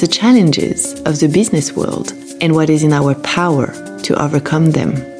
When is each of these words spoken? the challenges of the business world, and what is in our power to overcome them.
the 0.00 0.06
challenges 0.06 0.94
of 1.02 1.18
the 1.18 1.28
business 1.28 1.72
world, 1.72 2.12
and 2.40 2.54
what 2.54 2.70
is 2.70 2.84
in 2.84 2.92
our 2.92 3.14
power 3.16 3.66
to 4.02 4.22
overcome 4.22 4.70
them. 4.70 5.17